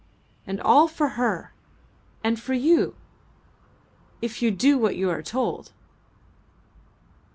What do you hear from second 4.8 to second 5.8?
you are told."